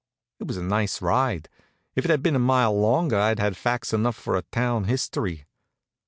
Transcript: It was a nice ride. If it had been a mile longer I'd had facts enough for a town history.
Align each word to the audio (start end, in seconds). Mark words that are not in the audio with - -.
It 0.39 0.47
was 0.47 0.57
a 0.57 0.63
nice 0.63 0.99
ride. 0.99 1.47
If 1.95 2.05
it 2.05 2.09
had 2.09 2.23
been 2.23 2.35
a 2.35 2.39
mile 2.39 2.75
longer 2.75 3.19
I'd 3.19 3.37
had 3.37 3.55
facts 3.55 3.93
enough 3.93 4.15
for 4.15 4.35
a 4.35 4.41
town 4.41 4.85
history. 4.85 5.45